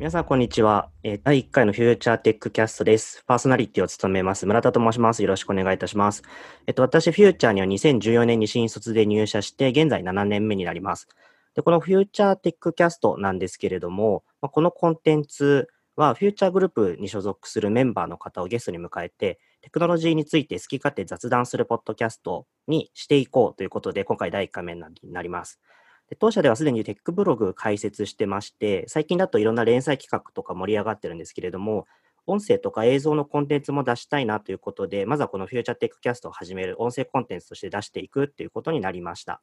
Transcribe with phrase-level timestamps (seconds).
[0.00, 0.88] 皆さん、こんにちは。
[1.22, 3.22] 第1回の Future Tech Cast です。
[3.28, 5.22] パーソナリティを務めます、村田と申します。
[5.22, 6.22] よろしくお願いいたします。
[6.66, 11.06] えっと、私、フューチャーには2014年に新卒で入社して、現在7年目になります。
[11.54, 25.60] で、この Future Tech Cast なんですけれども、このコンテンツは、フューチャーグループに所属するメンバーの方をゲストに迎えて、テクノロジーについて好き勝手雑談するポッドキャストにしていこうということで、今回第1回目になります。
[26.08, 31.86] で当社ではすでにテックブログ開設してまして、最近だといろんな連載企画とか盛り上がってるんですけれども、
[32.26, 39.40] 音声とか映像のコンテンツも出したいなということで、まずはこの Future Tech Cast を始める音声コンテンツとして出していくっていうことになりました。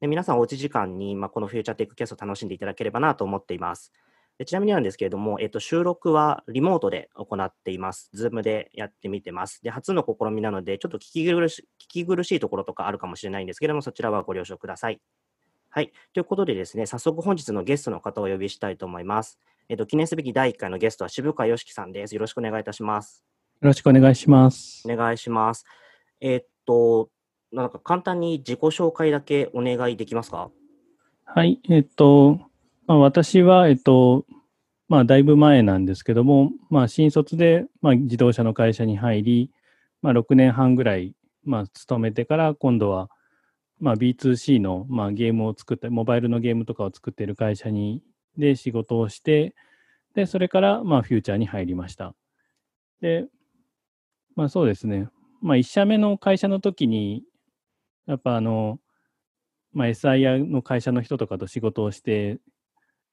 [0.00, 3.92] で皆さんおうち時間に、まあ、この Future Tech Cast を楽しんでいただければなと思っています。
[4.38, 8.10] でちなみになんですけれども、えっと、収録はリモートで行っています。
[8.12, 9.62] Zoom でやってみてます。
[9.62, 15.00] で、初の試みなので、ちょっと聞き苦し聞き苦しいところとかあるかもしれないんですけれども、そちらはご了承ください。
[15.70, 15.92] はい。
[16.12, 19.38] ということでですね、早速本日のゲストの方をお呼びしたいと思います。
[19.68, 22.14] えっと、記念すべき第1回のゲストは渋川よしきさんです。
[22.14, 23.24] よろしくお願いいたします。
[23.60, 24.82] よろしくお願いします。
[24.88, 25.64] お願いします。
[26.20, 27.08] えっと、
[27.50, 30.50] なんか簡単に自己紹介だけお願いできますか？
[31.24, 31.60] はい。
[31.70, 32.40] えっと、
[32.86, 34.26] まあ、私は、えっと、
[34.88, 39.50] まあ、だいぶ前なんですけども、まあ、新卒で、まあ、自動車の会社に入り、
[40.02, 43.08] まあ、6年半ぐらい、まあ、勤めてから、今度は、
[43.80, 48.02] まあ、B2C の、まあ、ゲームを作って、モバイルのゲームとかを作っている会社に
[48.36, 49.54] で仕事をして、
[50.14, 52.14] で、それから、まあ、フューチャーに入りました。
[53.00, 53.26] で、
[54.36, 55.08] まあそうですね。
[55.40, 57.22] まあ、1社目の会社の時に、
[58.06, 58.78] やっぱあの、
[59.72, 62.38] まあ、SIR の会社の人とかと仕事をして、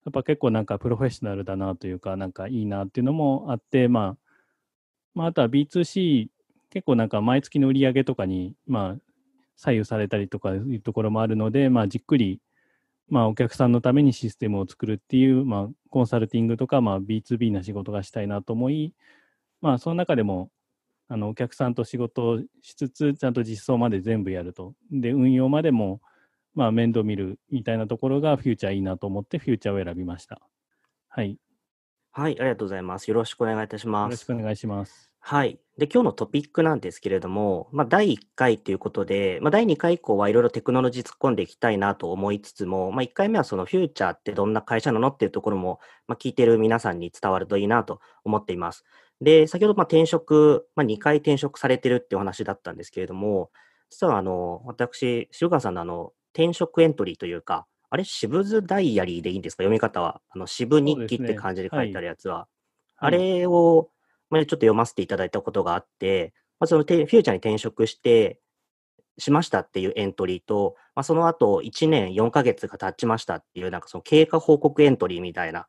[0.06, 4.18] やっぱ結構なんかプロフェッショナルだなというか、なんかいいなっていうのもあって、まあ、
[5.14, 6.28] まあ、あとは B2C、
[6.70, 9.02] 結構なんか毎月の売り上げとかに、まあ、
[9.58, 12.40] 左右されたりとかいうところもあるので、まあ、じっくり、
[13.10, 18.94] まあ、お客さんのためにシステムを作るっていう、まあ、コンサルティングとか、まあ、B2B な仕事がしたいなと思い、
[19.62, 20.50] まあ、その中でも、
[21.10, 24.74] あのお客さんと仕事をしつつ、ちゃんと実装まで全部やると。
[24.92, 26.00] で、運用までも、
[26.54, 30.42] まあ、面倒見るみたいなところがフューチャーいいなと思って、フューチャーを選びました。
[31.08, 31.38] はい。
[32.12, 33.08] はい、ありがとうございます。
[33.08, 34.06] よろしくお願いいたします。
[34.06, 35.12] よろしくお願いします。
[35.24, 35.60] はい。
[35.78, 48.84] で、今日のトピックなんですけれども、まあ、第1回ということで、まあ、第2回以降はいろいろテクノロジー突っ込んでいきたいなと思いつつも、まあ、1回目はそのフューチャーってどんな会社なのっていうところも、まあ、聞いてる皆さんに伝わるといいなと思っています。
[49.22, 53.52] で、先ほどまあ転職、まあ、2回転職されてるってお話だったんですけれども、
[53.90, 59.64] 実はあの、私、塩川さんのあの、転職エントリーというか、あれ、渋津ダイアリーでいいんですか？
[59.64, 60.22] 読み方は。
[60.30, 62.48] あの、渋日記って感じで書いてあるやつは。
[62.98, 63.90] あれを、
[64.30, 68.40] まあ、ちょっと読ませていただいたことがあって、まあ、そのフューチャーに転職して、
[69.18, 75.68] しましたっていうエントリーと、まあ、その後1年4ヶ月が経ちましたっていう、なんかその経過報告エントリーみたいな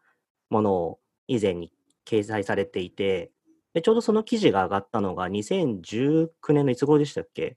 [0.49, 1.73] ものを以前に
[2.06, 3.33] 掲載されていて、
[3.75, 7.56] でちょうどその記事が上がったのが2019年のいつ頃でしたっけ？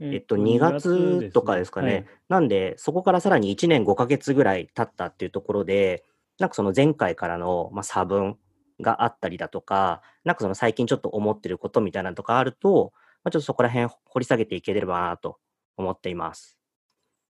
[0.00, 1.86] えっと、2月とかですかね。
[1.86, 6.04] ねはい、なんで、そこからさらに1年5ヶ月ぐらい経ったっていうところで、
[6.38, 8.38] なんかその前回からの、まあ、差分
[8.80, 15.38] があったりだとか、なんかその最近ちょっと思ってることみたいなのとかあると、まあ、ちょっとそこら辺掘り下げていければなと
[15.76, 16.56] 思っています。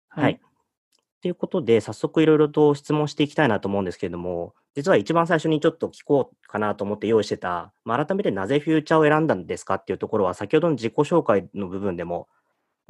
[0.09, 0.25] はい。
[0.25, 0.41] はい、
[1.23, 12.29] ということで、早速いろいろと質問していきたいなと思うんですけれども、実は一番最初にちょっと聞こうかなと思って用意してた、まあ、改めてなぜフューチャーを選んだんですかっていうところは、先ほどの自己紹介の部分でも、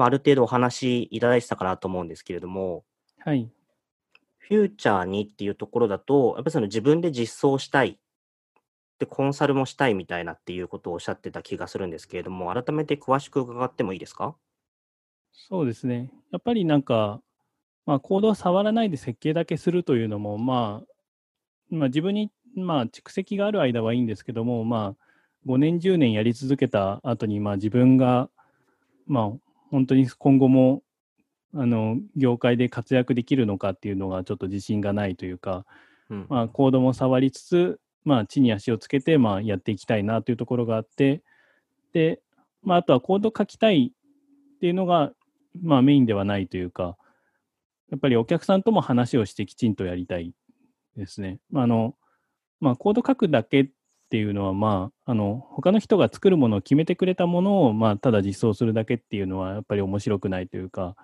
[0.00, 2.84] まあ、ある程度お話いただいてたかなと思うんですけれども、
[3.18, 3.50] はい。
[4.38, 8.00] フューチャーにっていうところだと、やっぱりその自分で実装したい
[8.98, 14.34] で、コンサルもしたいみたいなっていうことをおっしゃってた気がするんですけれども、改めて詳しく伺ってもいいですか？
[15.32, 16.10] そうですね。
[16.32, 17.20] やっぱりなんか、
[17.84, 20.86] まあ、コードを触らないで設計だけするというのも、まあ、
[21.68, 25.04] まあ、自分に、まあ、蓄積がある間はいいんですけども、まあ、
[25.46, 28.30] 5年、10年やり続けた後に、まあ、自分が、
[29.06, 30.82] まあ、本当に今後も、
[31.54, 35.64] あの、業界で活躍できるのかっていうのがちょっと自信がないというか、
[36.10, 41.22] うん、まあ、コードも触りつつ、まあ、地に足をつけて、まあ、やっていきたいなというところがあって、
[41.92, 42.20] で、
[42.62, 45.12] まあ、あとはコード書きたいっていうのが、
[45.62, 46.96] まあ、メインではないというか、
[47.90, 50.32] やっぱりお客さんとも話をしてきちんとやりたい
[50.96, 51.38] ですね。
[51.54, 51.96] あの、
[52.60, 53.70] まあ、コード書くだけ
[54.10, 60.96] っていうのは、まあ、あの、他の人が作るものを決めてくれたものを、まあ、ただ実装するだけっていうのは、やっぱり面白くないというか、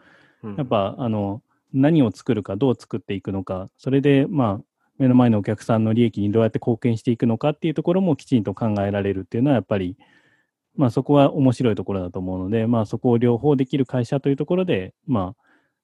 [0.56, 1.40] やっぱ、あの、
[1.72, 4.64] 何を作るか、どう作っていくのか、それで、まあ、
[4.98, 9.96] 目の前のお客さんの利益にどうやって貢献していくのかっていうところもきちんと考えられるっていうのはやっぱり、
[10.74, 15.42] まあ、そこは面白いところだと思うので、まあ、そこを両方できる会社というところで、まあ、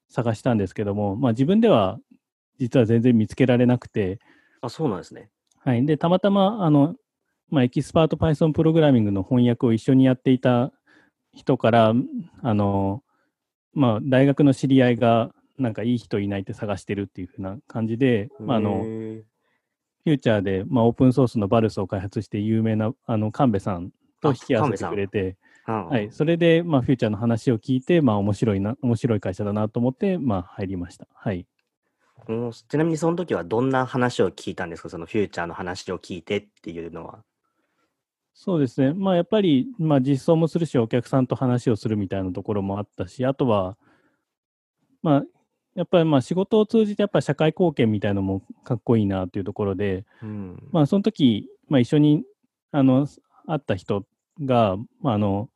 [0.08, 2.00] 探したんですけども、まあ、自分では
[2.58, 4.18] 実は全然見つけられなくて、
[4.60, 5.30] あ、そうなんですね。
[5.64, 5.86] はい。
[5.86, 6.96] で、たまたま、あの、
[7.52, 10.72] まあ、エキスパート Python プログラミングの翻訳を一緒にやっていた
[11.34, 11.92] 人から、
[12.42, 13.02] あの、
[13.74, 23.90] まあ、大学の知り合いが、なんかいい人いないって探してるっていうふうな感じで、まあ、あの、フューチャーで、まあ、オープンソースのバルスを開発して有名な、あの、神戸さん
[24.22, 31.06] と引き合わせてくれて、はい、それで、まあ、フューチャーの話を聞いて、まあ、面白いな、面白い会社だなと思って、まあ、入りました。
[31.14, 31.46] はい。
[32.68, 34.88] ちなみにその時はどんな話を聞いたんですか？
[34.88, 37.24] そのフューチャーの話を聞いてっていうのは。
[38.34, 38.92] そうですね。
[38.94, 43.76] まあ、やっぱり、まあ、実装もするし、お客さんと話をするみたいなところもあったし、あとは、
[45.02, 45.22] まあ、
[45.74, 52.24] やっぱりまあ仕事を通じてやっぱ社会貢献みたいなのもかっこいいなというところで、うん、まあその時、まあ一緒に
[52.72, 53.06] あの
[53.46, 54.04] 会った人
[54.44, 55.48] が、まああの、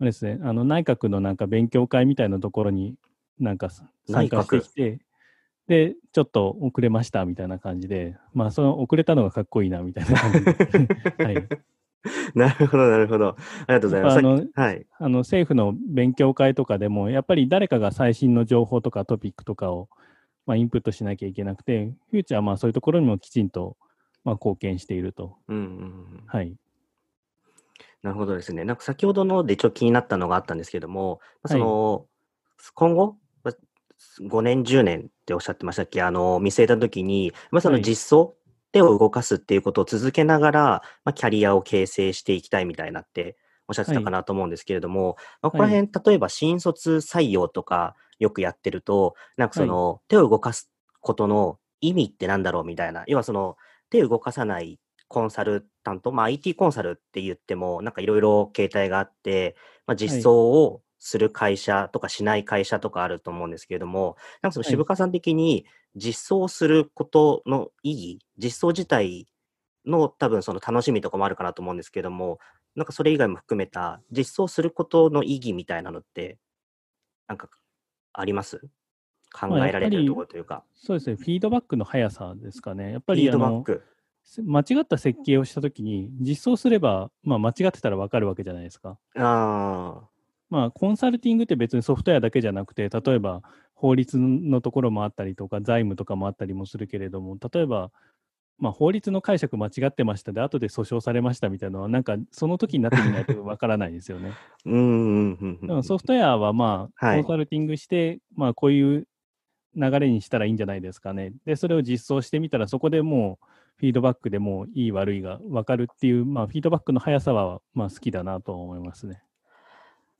[0.00, 2.94] あれですね、あの内閣のなんか勉強会みたいなところに
[3.38, 3.68] なんか
[4.08, 4.98] 参加してきて、
[5.66, 10.52] で、ちょっと遅れましたみたいな感じで、まあその遅れたのがかっこいいなみたいな感じで、
[11.22, 11.48] はい。
[12.34, 13.28] なるほど、なるほど。
[13.28, 13.36] あ
[13.68, 14.18] りがとうございます。
[14.18, 19.88] あの、はい、あの政府の勉強会とかでも、やっぱり誰かが最新の情報とかトピックとかを、
[20.46, 23.76] まあ、インプットしなきゃいけなくて、フューチャーはまあそういうところにもきちんと、
[24.24, 25.36] まあ、貢献していると。
[25.48, 26.54] うんうんうん、はい。
[28.02, 28.64] なるほどですね。
[28.64, 32.04] なんか先ほどのでちょっと気になったのがあったんですけども、その、はい、
[32.74, 33.16] 今後、
[34.20, 36.02] 5年、10年っておっしゃってましたっけ？
[36.02, 38.34] あの、見据えたときに、まあ、その実装
[38.74, 40.60] 手を動かすっていうことを続けながら、
[41.04, 43.36] まあ、キャリアを形成していきたいみたいなって
[43.68, 53.56] おっしゃってたかなと思うんですけれども、はい、まあ、ここら辺、例えば新卒採用とかよくやってると、なんかその、手を動かすことの意味ってなんだろうみたいな、要はその
[53.90, 59.54] 手を動かさないコンサルタント、まあ、IT コンサルって言っても、なんかいろいろ形態があって、
[59.86, 65.64] まあ、実装をする会社とかしない会社とかあると思うんですけれども、なんかその渋川さん的に
[65.96, 69.26] 実装することの意義、実装自体
[69.86, 72.38] の多分その楽しみとかもあるかなと思うんですけども、
[72.74, 76.38] なんかそれ以外も含めた実装することの意義みたいなのって、
[77.28, 77.48] なんか
[78.12, 78.60] あります？
[79.32, 82.92] 考えられるところというか、そうですね、フィードバックの速さですかね。
[82.92, 83.64] やっぱりあの
[84.38, 88.96] 間違った設計をしたときに、実装すれば、まあ、間違ってたら分かるわけじゃないですか。
[89.16, 90.08] あ
[90.54, 93.42] まあ、コンサルティングって別にソフトウェアだけじゃなくて、例えば
[93.74, 97.90] 法律のところもあったりとか、財務とかもあったりもするけれども、例えば、
[98.58, 104.30] まあ、法律の解釈間違ってましたで、後で訴訟されましたみたいなのは、なんかその時になってみないとわからないですよね。
[105.68, 109.08] うんソフトウェアは、まあ、コンサルティングして、まあ、こういう
[109.74, 111.32] 流れにしたらいいんじゃないですかね。
[111.44, 113.46] で、それを実装してみたら、そこでもう、
[113.78, 119.24] フィードバックでもいい悪いが分かるっていう、まあ、フィードバックの速さは、まあ、好きだなと思いますね。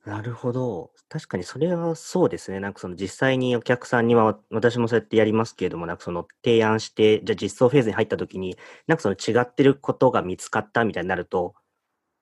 [0.05, 0.91] なるほど。
[1.09, 2.61] 確かにそれはそうですね。
[2.61, 8.57] なんかその実際にお客さんには、私もそうやってやりますけれども、なんかその提案して、じゃあ実装フェーズに入った時に、
[8.87, 11.55] なんかその違ってることが見つかったみたいになると、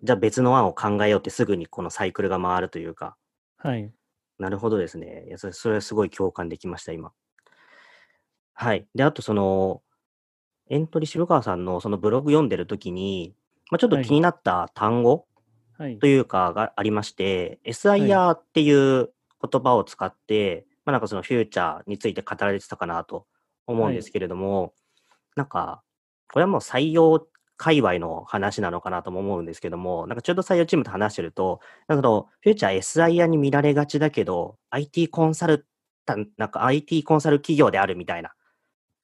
[0.02, 3.16] じゃあ別の案を考えようってすぐにこのサイクルが回るというか。
[3.56, 3.92] はい。
[4.38, 5.24] なるほどですね。
[5.26, 7.12] いや、それそれはすごい共感できました、今。
[8.54, 8.86] はい。
[8.94, 9.82] で、あとその、
[10.68, 13.34] エントリー渋川さんのそのブログ読んでる時に、
[13.70, 15.26] まあ、ちょっと気になった単語
[16.00, 19.10] というかがありまして、SIR っていう
[19.50, 23.26] 言葉を使って、まあなんかそのフューチャーについて語られてたかなと
[23.66, 24.72] 思うんですけれども、はい、
[25.36, 25.82] なんか、
[26.32, 35.66] これはもう採用界隈の話なのかなとも思うんですけども、なんかちょうど採用チームと話してると、なんかフューチャー SIR に見られがちだけど、IT コンサル
[36.04, 38.32] タン、なんか IT コンサル企業であるみたいな、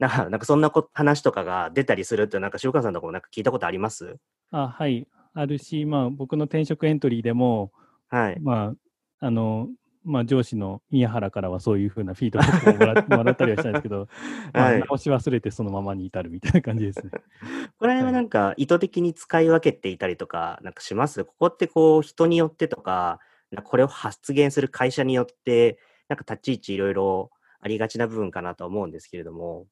[0.01, 4.17] なんかなんかそんな話とかが出たりするって、なんか塩川さんとかもなんか聞いたことあります？
[4.51, 5.07] あはい。
[5.35, 7.73] あるし、まあ、僕の転職エントリーでも、
[8.09, 8.75] はい、ま
[9.21, 9.69] あ、あの、
[10.05, 14.09] まあ、上司の宮原からはそういうふうなフィードバックをもらもらったりはしたんですけど、
[14.55, 17.11] はい、直し忘れてそのままに至るみたいな感じですね。
[17.79, 21.25] これはなんか意図的に使い分けていたりとか、なんかします？
[21.25, 23.21] ここってこう人によってとか、
[23.65, 27.31] これを発言する会社によって、なんか立ち位置いろいろ
[27.61, 29.67] ありがちな部分かなと思うんですけれども。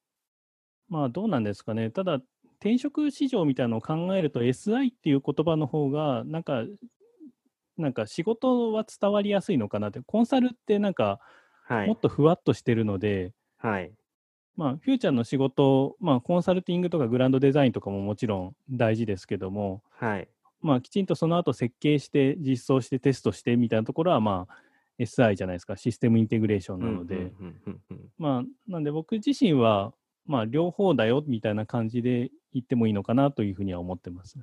[0.89, 1.89] まあどうなんですかね。
[1.89, 2.19] ただ、
[2.59, 6.63] 転職市場みたいなのを考えると SI っていう言葉の方がなんか
[7.77, 10.01] なんか仕事は伝わりやすいのかなって。
[10.05, 11.19] コンサルってなんか
[11.69, 13.91] もっとふわっとしてるので、はい、
[14.55, 20.27] まあフューチャーの仕事、まあ、コンサルティングとかグランドデザインとかももちろん大事ですけども、はい。
[20.61, 24.55] まあ、きちんとその後設計して実装してテストしてみたいなところはまあ
[24.97, 25.77] SI じゃないですか。
[25.77, 27.31] システムインテグレーションなので、
[28.17, 29.93] まあなんで僕自身は
[30.27, 34.37] まあ、両方だよみたいな感じで言ってもいいのかなというふうには思ってます。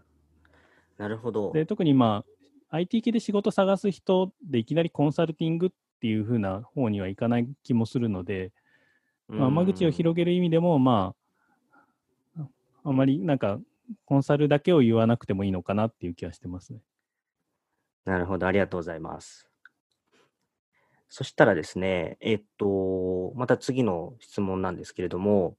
[0.99, 1.53] なるほど。
[1.53, 2.25] で特にま
[2.71, 8.53] あ IT 系で仕事探す人でいきなりコンサルティングっていうふうな方にはいかない気もするので、
[9.29, 11.15] まあ、間口を広げる意味でも、ま
[12.39, 12.47] あ、
[12.85, 13.59] あまりなんか
[14.05, 16.81] コンサルだけを言わなくてもいいのかなっていう気はしてますね。
[18.05, 19.49] なるほど、ありがとうございます。
[21.09, 25.57] そしたらですね、えっと、また次の質問なんですけれども、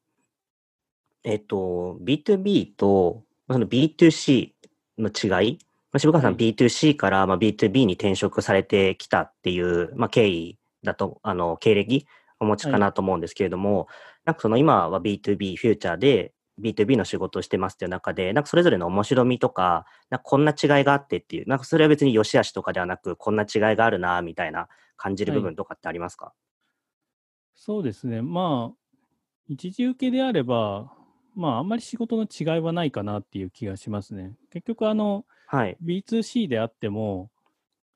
[1.26, 4.52] えっと、B2B とその B2C
[5.00, 5.60] の違い、
[5.92, 12.06] まあ渋川さん、はい B2C からまあ B2B に転職されてきたっていう、まあ、経緯だと、あの、経歴
[12.40, 13.88] お持ちかなと思うんですけれども、
[14.24, 26.34] なんかその今は B2B、フューチャーで B2B の仕事をしてますっていう中で、なんかそれぞれの面白みとか、なんかこんな違いがあってっていう、なんかそれは別に良し悪しとかではなく、こんな違いがあるな、みたいな感じる部分とかってありますか、
[27.56, 28.22] そうですね。
[28.22, 28.76] まあ、
[29.48, 30.92] 一時受けであれば、
[31.36, 34.36] まあ、あんまり仕事の違いはないかなっていう気がしますね。
[34.52, 35.78] 結局、あの、はい。
[35.82, 37.30] B2C であっても、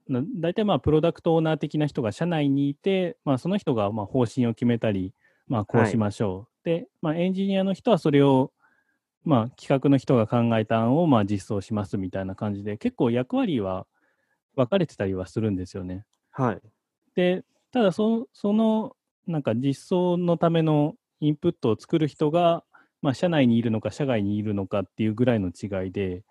[0.08, 5.14] な大体まあプロダクトオーナー的な人が社内にいて、まあ、その人がまあ方針を決めたり、
[5.48, 6.66] まあ、こうしましょう。
[6.66, 8.52] で、まあ、エンジニアの人はそれを、
[9.24, 13.88] まあ、企画の人が考えた案をまあ実装しますみたいな感じで、結構役割は
[14.56, 16.06] 分かれてたりはするんですよね。
[16.32, 16.62] はい。
[17.16, 18.96] で、ただそ、その
[19.28, 22.64] なんか実装のためのインプットを作る人が、
[23.02, 26.24] まあ、社内にいるのか、社外にいるのかっていうぐらいの違いで、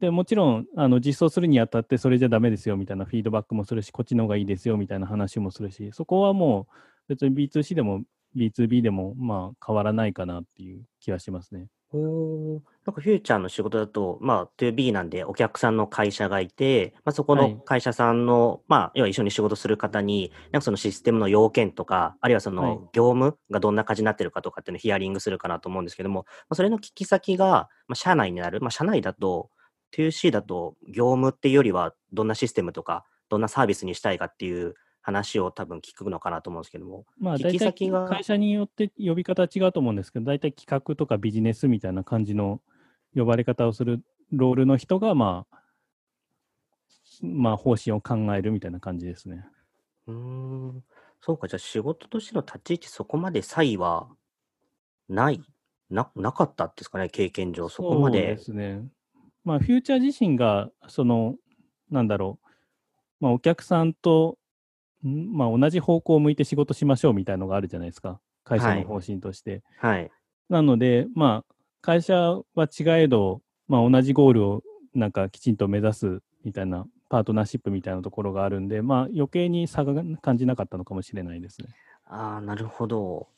[0.00, 6.74] でもちろんあの実装するにあたって、それじゃダメですよみたいなフィードバックもするし、こっちの方がいいですよみたいな話もするし、そこはもう
[7.08, 8.02] 別に B2C でも
[8.36, 11.68] B2B でもまあ変わらないかなっていう気はしますね。
[11.92, 12.62] おー。
[12.84, 17.62] なんかフューチャーの仕事だと、まあ、2B なんでお客さんの会社がいて、まあ、そこのはい。
[17.64, 22.80] 会社さんの、まあ、要は一緒に仕事する方に、なんかそのシステムの要件とか、あるいはそはい。
[22.80, 28.60] の業務がどんな感じになってるかとかっていうのをヒアリングするかなと思うんですけども、まあ、それの聞き先が、まあ、社内になる。
[28.60, 29.50] まあ、社内だと、
[29.92, 37.04] 2C だと業務っていうよりは、どんなシステムとか、どんなサービスにしたいかっていう話を多分聞くのかなと思うんですけども。
[37.18, 42.60] まあ、聞大体会社によって呼び方は違うと思うんですけど、大体企画とかビジネスみたいな感じの
[43.14, 45.62] 呼ばれ方をするロールの人が、まあ、
[47.22, 49.44] まあ、方針を考えるみたいな感じですね。
[50.06, 50.84] うーん。
[51.20, 54.08] そうか、じゃあ仕事としての立ち位置そこまで差異は
[55.08, 55.40] ない、
[55.90, 57.68] な、なかったですかね、経験上。
[57.68, 58.38] そこまそうでで。
[58.38, 58.84] すね。
[59.44, 61.36] まあ、フューチャー自身が、その、
[61.90, 62.46] なんだろう、
[63.20, 64.41] まあ、お客さんと、ん
[65.02, 68.20] まあ、同じ方向を向いて仕事しましょうみたいなのがあるじゃないですか。
[68.44, 69.62] 会社はいの方針として。
[69.78, 70.10] はい。
[70.48, 72.14] なので、まあ、会社
[72.54, 74.62] は違えど、まあ、同じゴールを
[74.94, 81.68] なんかきちんと目指すみたいなパートナーシップみたいなところがあるんで、まあ、余計に差が感じなかったのかもしれないですね。
[82.06, 83.28] ああ、なるほど。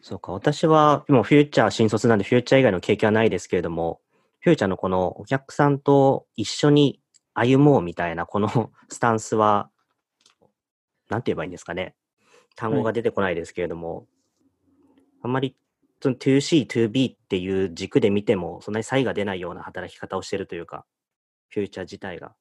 [0.00, 4.00] そうか、私は今フューチャー新卒なんでフューチャー以外の経験はないですけれども、
[4.40, 7.00] フューチャーのこのお客さんと一緒に
[7.34, 9.70] 歩もうみたいなこの スタンスは、
[11.08, 11.94] なんて言えばいいんですかね。
[12.56, 14.06] 単語が出てこないですけれども、
[15.22, 15.56] あんまり
[16.00, 20.84] その 2C、2B っていう軸で見ても、そんなに差異が出ないような働き方をしてるというか、
[21.48, 22.34] フューチャー自体が。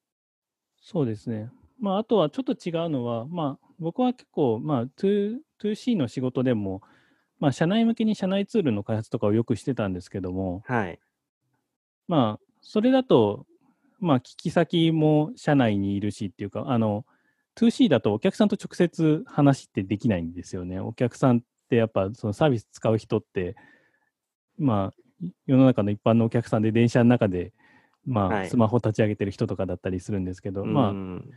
[0.79, 1.49] そうですね。
[1.79, 6.81] まあ、あとはちょっと違うのは、まあ、僕は結構、まあ、2 2C の仕事でも、
[7.39, 10.99] まあ、社内向けに社内ツールの開発とかをよくしてたんですけども、はい。
[12.07, 13.45] まあ、それだと、
[13.99, 17.05] まあ、聞き先も社内にいるしっていうか、あの、
[17.57, 20.79] 2C だとお客さんと直接話ってできないんですよね。
[20.79, 23.55] お客さんってやっぱそのサービス使う人って、
[24.57, 27.53] まあ、世の中の一般のお客さんで電車の中で、
[28.05, 31.29] まあ、はいスマホ立ち上げてる人とかだったりするんですけど、まあう、ん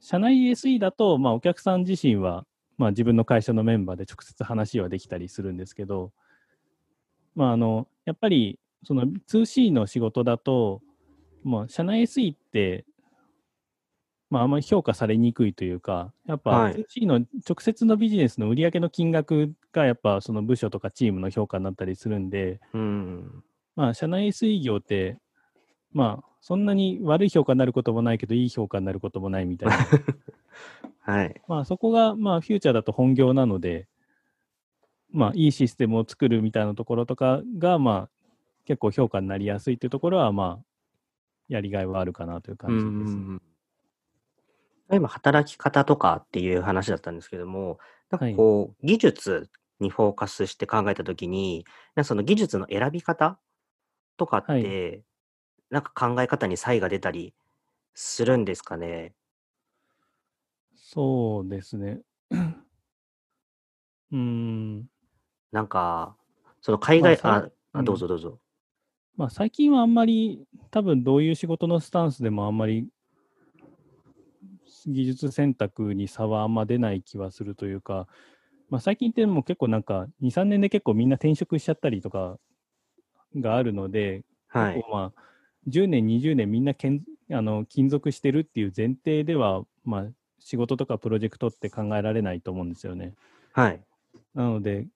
[0.00, 2.46] 社内 SE だと、まあ、お客さん自身は、
[2.78, 6.12] まあ、自分の会社のメンバーで直接話はできたりするんですけど、
[7.34, 10.80] まあ、あのやっぱりその 2C の仕事だと、
[11.42, 12.84] まあ、社内 SE って、
[14.28, 23.44] まあ、あんまり評価されにくいというか、やっぱはい 2C の直接のビジネスの売上の金額がやっぱその部署とかチームの評価になったりするんで、うん。
[23.76, 25.18] まあ、社内 SE 業って、
[25.92, 29.76] まあ、そんなに悪い評価になることもないけど、いい評価になることもないみたいな。
[31.00, 31.40] はい。
[31.46, 33.86] まあ、そこが、まあ、フューチャーだと本業なので、
[35.10, 38.10] まあ、いいシステムを作るみたいなところとかが、まあ、
[38.64, 40.64] 結構評価になりやすいというところは、まあ、
[41.48, 43.55] やりがいはあるかなという感じです。
[44.88, 47.78] うん今、働き方とかっていう話だったんですけども、
[48.10, 49.50] なんかはいこう、技術
[49.80, 51.64] にフォーカスして考えたときに、
[51.96, 53.40] なんかその技術の選び方
[54.18, 55.04] とかっはいて、
[55.70, 57.34] なんか考え方に差異が出たり
[57.94, 59.14] するんですかね？
[60.74, 62.02] そうですね。
[64.12, 64.88] うーん。
[65.52, 66.16] なんか、
[66.60, 68.40] その海外、まああ、あうんどうぞどうぞ。
[69.16, 72.88] まあ、最近はあんまり、多分どういう仕事のスタンスでもあんまり
[74.86, 78.06] 技術選択に差はあんま出ない気はするというか、
[78.70, 82.38] まあ、最近ってもう結構なんか2、3年で結構みんな転職しちゃったりとか
[83.36, 84.84] があるので、はい。
[84.90, 85.22] まあ
[85.66, 87.02] 10年、20年みんなけん
[87.32, 90.06] あの勤続してるっていう前提では、まあ、
[90.38, 93.14] 仕事とかプロジェクトって考えられないと思うんですよね。
[93.52, 93.80] はい。
[94.34, 94.86] なので、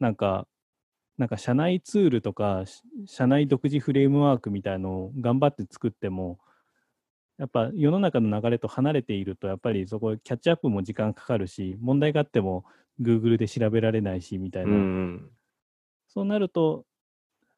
[0.00, 0.46] なんか、
[1.18, 6.38] なんか社内ツールとか、し社内独自フレームワークみたいのを頑張って作っても、
[7.38, 12.64] やっぱ世の中の流れと離れていると、やっぱりそこキャッチアップも時間かかるし、問題があっても
[13.00, 15.30] Google で調べられないしみたいうな、ん。
[16.08, 16.84] そうなると、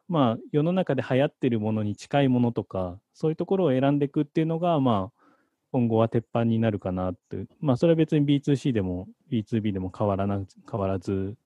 [0.08, 5.22] まあ世の中で流行ってるものに近いものとか、そういうところを選んでいくっていうのが、まあ
[5.70, 11.36] 今後は鉄板になるかなって、まあそれは別に B2C でも B2B でも変わらな変わらず、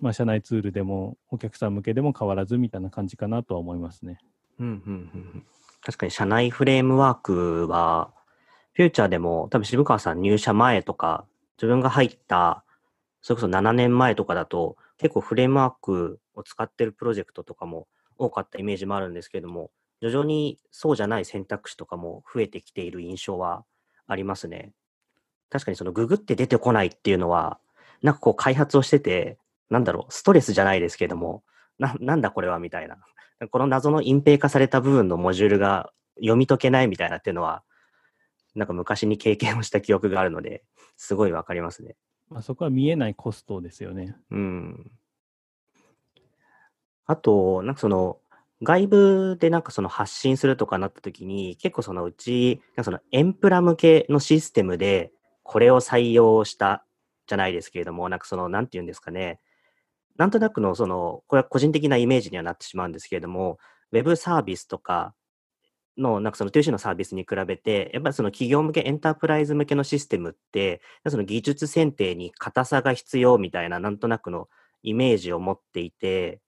[0.00, 4.20] まあ社内ツールでもお客さん向けでも変わらずみたいな感じかなとは思いますね。
[4.58, 4.76] うんうんう
[5.18, 5.44] ん
[5.82, 8.12] 確かに社内フレームワークは、
[8.74, 11.24] フューチャーでも多分渋川さん入社前とか、
[11.56, 12.64] 自分が入った、
[13.22, 19.70] それこそ7年前とかだと、結構フレームワークを使ってるプロジェクトとかも多かったイメージもあるんですけども、
[20.00, 23.64] 徐々にそうじゃない選択肢とかも増えてきている印象は
[24.06, 24.72] ありますね。
[25.50, 27.58] 確かにそのググって出てこないっていうのは、
[28.02, 29.38] なんかこう開発をしてて、
[29.70, 31.42] なんだろう、ストレスじゃないですけども、
[31.78, 32.98] な、なんだこれはみたいな。
[33.46, 37.62] この謎の隠蔽化された部分のモジュールが読み解けないみたいなっていうのは、
[38.54, 40.64] なんか昔に経験をした記憶があるので、
[40.96, 41.96] すごいわかりますね。
[42.28, 44.16] まあ、そこは見えないコストですよね。
[44.30, 44.90] うん。
[47.06, 48.18] あと、なんかその、
[48.62, 55.12] 外部でなんかその発信するとかなった時に、結構そのうち、なんかそのエンプラ向けのシステムで、
[55.44, 56.84] これを採用した
[57.26, 59.38] じゃないですけれども、なんかその、なんて言うんですかね。
[60.18, 63.58] なんとなくのその、これは個人的なイメージにはなってしまうんですけれども、
[63.92, 65.14] ウェブサービスとか
[65.96, 74.48] の、なんかその 2C のサービスに比べて、やっぱりその企業向け、エンタープライズ向けのシステムって、その技術選定に硬さが必要みたいな、なんとなくの
[74.82, 76.40] イメージを持っていて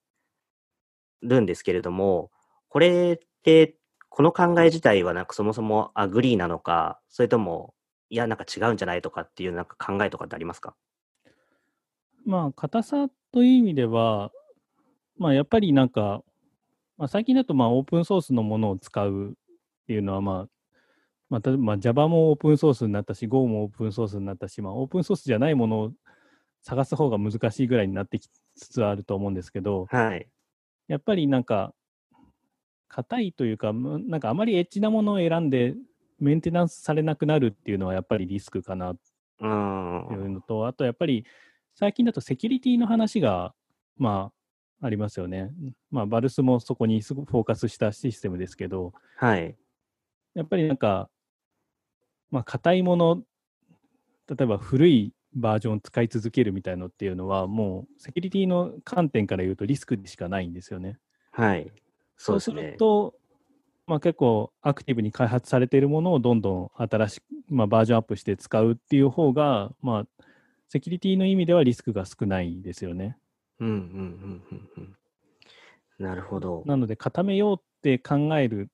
[1.22, 2.30] るんですけれども、
[2.68, 3.76] これって、
[4.08, 7.74] この考え自体はなんかそもそも agree なのか、それとも、
[8.08, 10.74] いや、なんか違うんじゃないとかっていうなんか考えとかってありますか？
[12.26, 14.32] まあ、硬さという意味では、
[15.18, 16.22] まあ、やっぱりなんか、
[16.96, 19.32] まあ、最近だとまあオープンソースのものを使うっ
[19.86, 20.48] ていうのは、まあ、
[21.28, 25.92] まあ、例えばまあ Java もオープンソースになったし、Go もオープンソースになったし、まあ、オープンソースじゃないものを
[26.62, 30.28] 探す方が難しいぐらいになってきつつあると思うんですけど、はい。
[30.88, 31.72] やっぱりなんか、
[32.88, 35.74] 硬いというか、むなんかあまりエッジなものを選んで、
[36.18, 38.98] メンテナンスされなくなるっていうのはやっぱりリスクかなう
[39.38, 40.28] という。
[40.28, 41.24] のと、あとやっぱり
[41.80, 43.54] 最近だとセキュリティの話が、
[43.96, 44.32] ま
[44.82, 45.50] あ、ありますよね。
[45.90, 49.56] まあ、バルスもそこにすごくフォーカスしたシステムですけど、はい。
[50.34, 51.08] やっぱりなんか、
[52.30, 53.22] まあ、硬いもの、
[54.28, 60.98] 例えば古いバージョンを使い続けるみたいのっていうのは、もうセキュリティの観点から言うとリスクでしかないんですよね。
[61.32, 61.72] はい。
[62.18, 62.76] そそううする。
[62.76, 63.14] と、
[63.86, 70.24] まあ、結構アクティブに開発されているものをどんどん新しく、まあ、バージョンアップして使うっていう方が、まあ、
[70.72, 73.18] セキュリティの意味ではリスクが少ないですよね。
[73.58, 74.96] うんうんうんうんうん。
[75.98, 76.62] なるほど。
[76.64, 78.70] なので、固めようって考える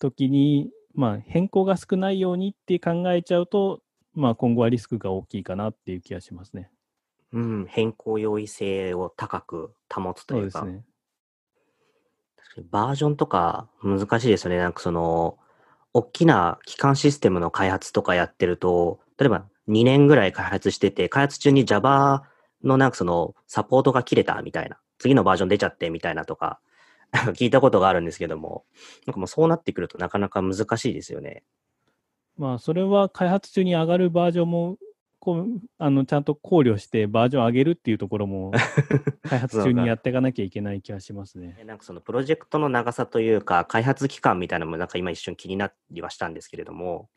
[0.00, 3.82] ときに、まあ、変更が少ないようにって考えちゃうと、
[4.14, 6.70] まあ、今後はリスクが大きいかなっていう気がしますね。
[7.34, 10.84] うん、変更容易性を高く保つというか、そうですね。
[12.70, 14.56] バージョンとか難しいですよね。
[14.56, 15.36] なんかその、
[15.92, 22.24] 大きな基幹システムの開発とかやってると、例えば2年ぐらい開発してて、開発中に Java
[22.64, 26.60] のなんかそのサポートが切れたみたいな、次のバージョン出ちゃってみたいなとか、
[27.34, 28.64] 聞いたことがあるんですけども、
[29.06, 31.44] なんかもうそうなってくるとなかなか難しいですよね。
[32.36, 34.76] まあ、それは開発中に上がるバージョンも、
[35.18, 35.46] こう
[35.78, 38.52] あのちゃんと考慮してバージョン上げるっていうところも、
[39.28, 41.56] 開発中にやっていかなきゃいけない気がしますね。
[41.58, 47.08] えなんかそのプロジェクトの長さというか、開発期間みたいなのもなんか今一瞬気になりはしたんですけれども、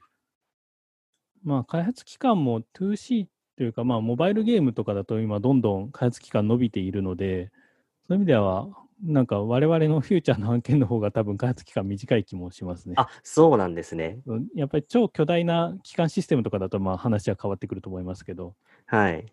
[1.43, 7.51] まあ、開発期間も 2C というか、まあ、モバイルゲームとかだと今、どんどん開発期間伸びているので、
[8.07, 8.67] そういう意味では、
[9.03, 12.95] なんか我々のフューチャーの案件の方が多分開発期間短い気もしますね。
[12.97, 14.19] あ、そうなんですね。
[14.25, 19.25] うんやっぱり超巨大な基幹システムとかだと、まあ話は変わってくると思いますけど、はい。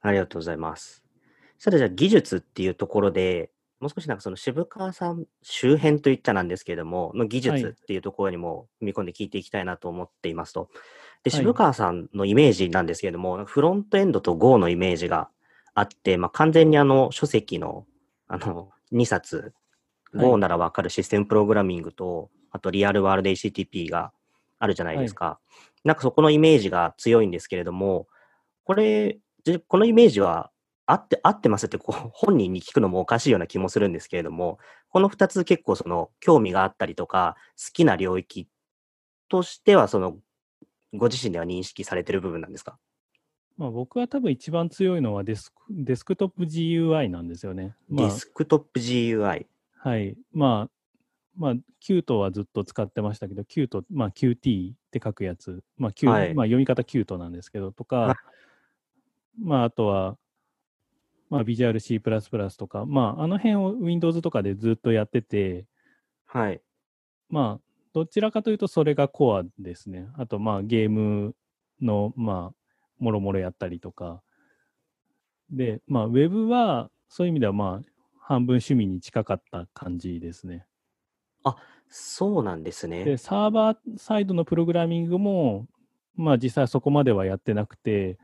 [0.00, 1.04] ありがとうございます。
[1.58, 3.51] さてじゃあ技術っていうところで、
[3.82, 10.70] もう少しなんかその渋川さん周辺といっちゃなんですけれども、の技はい術っていうところにも踏み込んで聞いていきたいなと思っていますと。
[11.24, 15.30] で、はい渋川さんのイメージなんですけれども、フロントエンドと Go のイメージが
[15.74, 17.84] あって、まあ、完全にあの書籍の
[18.28, 19.52] あの2冊、
[20.12, 24.12] はい Go ならわかるシステムプログラミングと、あとリアルワールド HTTP が
[24.60, 25.40] あるじゃないですか。
[25.82, 28.06] なんかそこのイメージが強いんですけれども、
[28.62, 30.51] これ、じこのイメージは
[30.86, 38.48] 合って、合ってますってこう 本人に聞くのもおかしいような気もするんですけれども、この2つ結構その興味があったりとか、好きな領域
[39.28, 40.18] としては、その
[40.92, 42.78] ご自身では認識されてる部分なんですか？
[43.56, 47.76] まあ、僕は多分一番強いのはデスクデスクトップ GUI なんですよね。
[47.88, 49.46] まあデスクトップ GUI。
[49.78, 50.16] はい。
[50.32, 50.70] まあ、
[51.36, 58.16] まあ、 Qt はずっと使ってましたけど、キュート、まあ、QT って書くやつ、まあ、キューはいまあ、読み方キュートなんですけど、とか、はい
[59.38, 60.18] まあ、あとは、
[61.32, 61.98] まあ、Visual C++
[62.58, 65.64] とか、まあ、あの辺を Windows とかでずっとやってて、
[66.26, 66.60] はい。
[67.30, 67.60] まあ、
[67.94, 70.08] どちらかというとそれがコアですね。
[70.18, 71.34] あと、まあ、ゲーム
[71.80, 74.22] の、まあ、もろもろやったりとか。
[75.50, 77.88] で、まあ、ウェブは、そういう意味では、まあ、
[78.20, 80.66] 半分趣味に近かった感じですね。
[81.88, 83.16] そうなんですねで、。
[83.16, 85.66] サーバーサイドのプログラミングも、
[86.14, 88.18] まあ、実際そこまではやってなくて、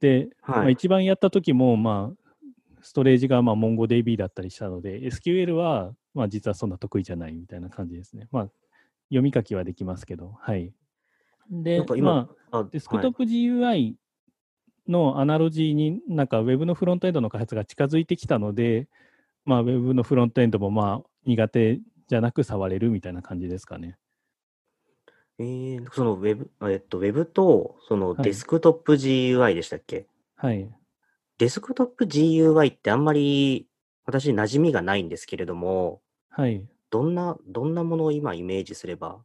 [0.00, 0.72] で、まあ、はい。
[0.72, 2.28] 一番やった時も、まあ、
[2.80, 8.28] ストレージがまあ MongoDB だったりしたので、SQL は、まあ、実はそんな得意じゃないみたいな感じですね。
[8.30, 8.48] まあ、
[9.08, 10.72] 読み書きはできますけど、はい。
[11.50, 13.94] でまあ、あデスクトップ GUI
[14.86, 18.86] のアナロジーになんか Web のフロントエンドの開発が近づいてきたので、
[19.44, 23.96] まあ、Web のフロントエンドもまあ苦手じゃなく触れるみたいな感じですかね。
[25.40, 30.68] えー、そのウェブ、えっと、ウェブと、そのはいデスクトップ GUI でしたっけ、はい。
[31.38, 33.68] デスクトップ GUI ってあんまり
[34.04, 36.64] 私馴染みがないんですけれども、はい。
[36.90, 39.18] どんな、どんなものを今イメージすれば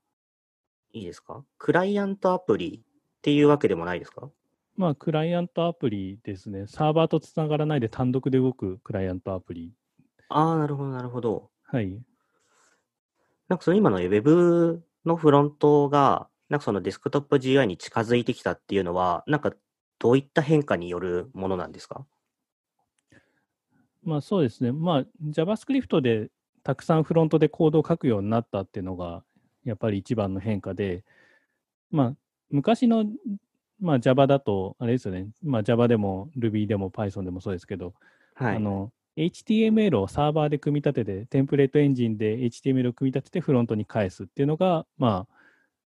[0.91, 1.43] いいですか？
[1.57, 4.29] クライアントアプリっていうわけでもないですか？
[4.75, 6.65] まあ、クライアントアプリですね。
[6.67, 9.71] サーバーとつながらないで単独で動くクライアントアプリ。
[10.29, 11.49] ああ、なるほど、なるほど。
[11.63, 11.99] はい。
[13.49, 19.53] なんかその今のウェブのフロントが、なんかそのデスクトップ GUI に近づいてきたっていうのは、なんか
[19.99, 22.05] どういった変化によるものなんですか？
[24.03, 24.71] まあそうですね。
[24.71, 26.29] まあ JavaScript で
[26.63, 29.23] たくさんフロントでコードを書くようになったっていうのが
[29.63, 31.03] やっぱり一番の変化で、
[31.89, 32.15] まあ
[32.51, 33.05] 昔の、
[33.79, 35.27] まあ、Java だとあれですよね。
[35.41, 37.93] まあ Java でも Ruby でも Python でもそうですけど、
[38.35, 38.55] はい。
[38.57, 45.33] あの HTML をサーバーで組み立てて、テンプレートエンジンで HTML を組み立ててフロントに返すっていうのが、まあ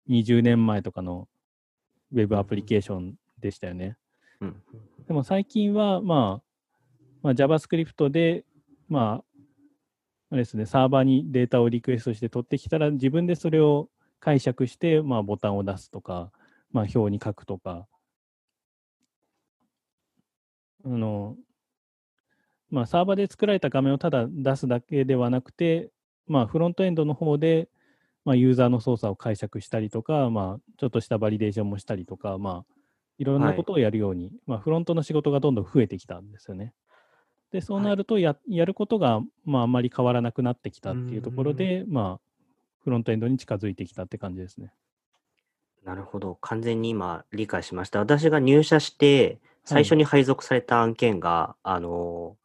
[0.09, 1.27] 20年前とかの
[2.13, 3.97] Web アプリケーションでしたよね。
[4.41, 4.55] うん。
[5.07, 6.45] でも最近は、まあ、
[7.21, 8.45] まあ、JavaScript で、
[8.87, 9.23] まあ、
[10.31, 16.31] あれですね、サーバーにデータをリクエストして取ってきたら、自分でそれを解釈して、まあ、ボタンを出すとか、
[16.71, 17.87] まあ、表に書くとか、
[20.83, 21.35] あの、
[22.69, 25.91] まあ、サーバーで作られた画面をただ出すだけではなくて、
[26.27, 27.69] まあ、フロントエンドの方で、
[28.25, 32.75] まあ、ユーザーの操作を解釈したりとか、まあ、ちょっとしたバリデーションもしたりとか、まあ、
[33.17, 36.73] いろんなはいことをやるように、まあ、フロントの仕事がどんどん増えてきたんですよね。
[37.51, 42.25] で、そうなるとや、やることが、まあ、あんまり変わらなくなってきたっていうところで、まあ、
[42.83, 44.73] フロントエンドに近づいてきたって感じですね。
[45.83, 46.35] なるほど。
[46.41, 47.99] 完全に今理解しました。
[47.99, 52.37] 私が入社して、最初に配属された案件が、あの、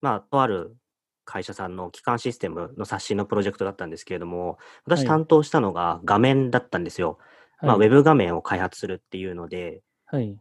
[0.00, 0.76] まあ、とある
[1.24, 7.18] 会社さんの基幹システムの刷新のプロジェクトだったんですけれども、私はい担当したのが画面だったんですよ。
[7.60, 10.36] まあ、ウはいェブ画面を開発するっていうので、はい。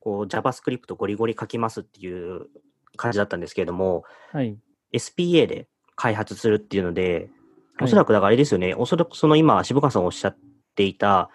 [0.00, 2.46] こう JavaScript ゴリゴリ書きますっていう
[2.96, 4.58] 感じだったんですけれども、はい。
[4.92, 7.30] SPA で開発するっていうので、はい
[7.80, 10.36] おそらくだからあれですよね、おそらくその今、渋川さんおっしゃっ
[10.76, 11.30] ていた、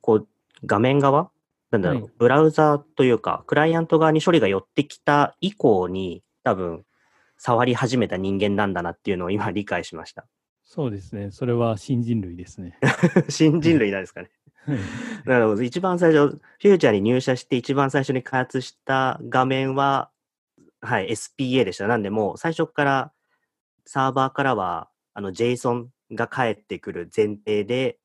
[0.00, 0.28] こう、
[0.64, 1.30] 画面側
[1.70, 6.84] なんだろう、はいブラウザというか、クライアント側に処理が寄ってきた以降に、多分、
[7.40, 10.26] 触り始めた人間なんだなっていうのを今理解しました。
[10.62, 11.30] そうですね。
[11.30, 12.78] それは新人類ですね。
[13.30, 14.30] 新人類なんですかね。
[14.66, 14.78] はい
[15.24, 15.62] なるほど。
[15.62, 20.10] 一番最初、フューチャーに入社して一番最初に開発した画面は、
[20.82, 21.86] はい、SPA でした。
[21.86, 23.12] なんで、もう最初から
[23.86, 27.98] サーバーからは、あの、JSON が返ってくる前提で、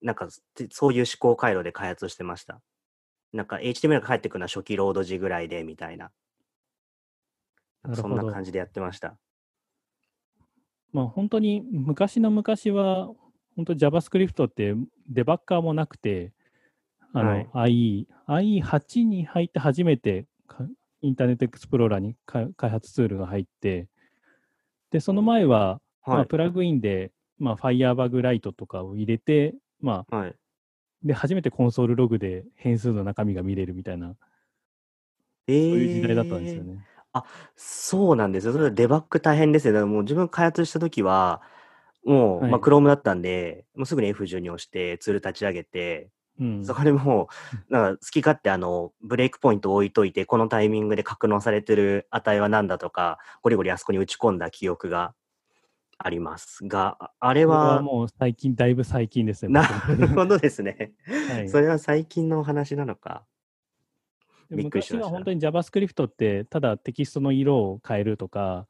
[0.00, 2.62] なんか、つそういう思考回路で開発してました。
[3.34, 6.10] なんか、HTML が返ってくるのは初期ロード時ぐらいで、みたいな。
[7.92, 9.16] そんな感じでやってました。
[10.92, 13.10] まあ本当に昔の昔は、
[13.56, 14.74] 本当 JavaScript って
[15.08, 16.32] デバッカーもなくて、
[17.12, 20.66] あの、IE、IE8 に入って初めてか
[21.02, 23.88] インターネットエクスプローラーにか開発ツールが入って、
[24.90, 26.26] で、その前は、まあ、はい。
[26.26, 30.34] プラグインで、まあ、Firebug ライトとかを入れて、まあ、はい。
[31.02, 34.16] で、初めてコンソールログで変数の中身が見れるみたいな
[35.46, 36.64] えそういう時代だったんですよえ。
[36.64, 36.78] ね。
[37.14, 37.24] あ、
[37.56, 38.52] そうなんですよ。
[38.52, 39.72] それはデバッグ大変ですよ。
[39.72, 41.42] だからもう自分開発した時は、
[42.04, 42.60] もう、まあ、はい。
[42.60, 46.64] Chrome だったんで、もうすぐに F12 押してツール立ち上げて、うん。
[46.64, 47.28] そこでも
[47.70, 55.14] う、なんか好き勝手あの、ブレイクポイントを置いといて、このタイミングで格納されてる値は何だとか、ゴリゴリあそこに打ち込んだ記憶が
[55.98, 60.08] ありますが、ああれそれはは、もう最近、だいぶ最近ですね、な僕の。
[60.08, 60.92] るほどですね。
[61.28, 61.48] はい。
[61.48, 63.24] それは最近のお話なのか。
[64.50, 68.66] でびっくりしました昔は本当に JavaScript って、ただテキストの色を変えるとか、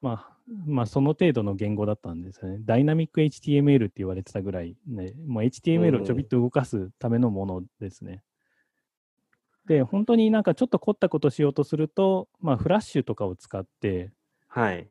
[0.00, 2.58] まあ、まあ、その程度の言語だったんですよね。
[2.64, 8.22] ダイナミック HTML って言われてたぐらい、ね、もう HTML をちょびっと動かすためのものですね。
[9.66, 14.10] で、本当になんかちょっと凝ったことしようとすると、まあ、フラッシュとかを使って、
[14.48, 14.88] はい。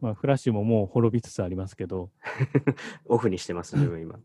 [0.00, 2.10] まあ、フラッシュももう滅びつつありますけど、
[3.06, 4.20] オフにしてます、自分今。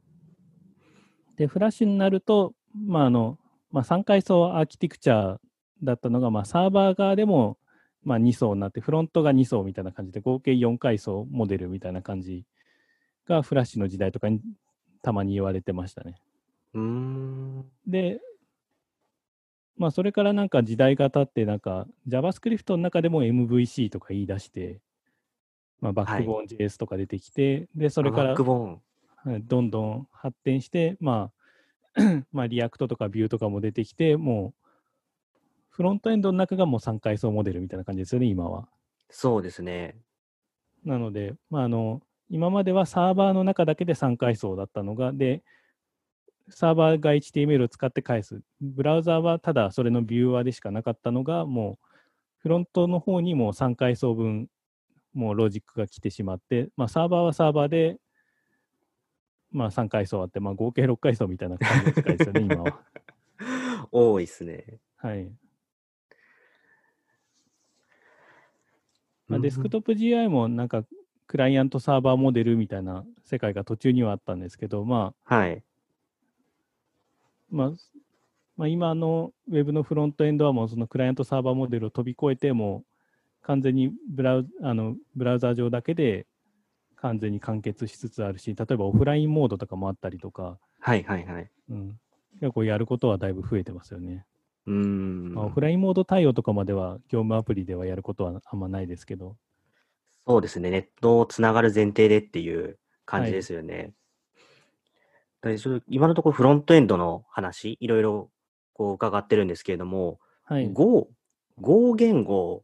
[1.37, 3.39] で、フラッシュになると、まああの
[3.77, 5.37] まあ、3階層アーキテクチャ
[5.83, 7.59] だったのが、まあ、サーバー側でも、
[8.03, 12.43] まあ、2層になって、フロントが2層みたいな感じで、合計4階層モデルみたいな感じ
[13.27, 14.41] がフラッシュの時代とかに
[15.03, 16.15] たまに言われてましたね。
[16.73, 17.65] うーん。
[17.85, 18.19] で、
[19.77, 24.81] まあ、それからなんか時代が経って、なんか JavaScript の中でも MVC とか言い出して、
[25.81, 31.36] まあ、 Backbone JS とか出てきて、で、それからどんどん発展して、まあ、
[32.31, 34.67] まあ、 React とか Vue とかも出てきて、もう、
[35.69, 38.67] フロントエンドの中がもう3階層モデルみたいな感じですよね、今は。
[39.09, 39.95] そうですね。
[40.83, 45.43] なので、まあ、あの、今まではサーバーの中だけで3階層だったのが、で、
[46.49, 48.41] サーバーが HTML を使って返す。
[48.61, 51.87] ブラウザーはただそれのビューアーでしかなかったのが、もう、
[52.37, 54.47] フロントの方にもう3階層分、
[55.13, 57.97] もうロジックが来てしまって、まあ、サーバーはサーバーで、
[59.57, 62.79] まあ、3階層あって、まあ、合計6階層みたいな感じですよね、 今は。
[63.91, 64.79] 多いですね。
[64.97, 65.25] はい。
[69.27, 70.85] まあ、うんデスクトップ GI もなんか、
[71.25, 75.63] クライアントサーバーモデルみたいな世界が途中にはあったんですけど、まあ、はい。
[77.49, 77.71] まあ、
[78.55, 82.83] まあ、今のウェブのフロントエンドはもうそのクライアントサーバーモデルを飛び越えて、も
[83.41, 86.27] う完全にブラウあのブラウザー上だけで
[86.97, 91.51] 完全に完結しつつあるし、例えばオフラインモードとかもあったりとか、はいはいはい。
[91.69, 91.99] うん、
[92.39, 94.25] 結構やることはだいぶ増えてますよね。
[94.65, 95.33] うーん。
[95.33, 99.37] まあ、オフラインモード対応とかまでは業務アプリではやることはあんまないですけど、
[100.27, 100.69] そうですね。
[100.69, 103.93] ネットをつながる前提でっていう感じはいですよね。
[105.41, 108.29] だからちょっと今のところフロントエンドの話、いろいろ
[108.73, 110.69] こう伺ってるんですけれども、はい。
[110.73, 111.09] Go、
[111.61, 112.63] Go 言語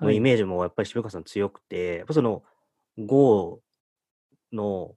[0.00, 2.44] のはいイメージもやっぱり渋川さん強くて、やっぱその
[2.98, 3.60] Go
[4.52, 4.94] の、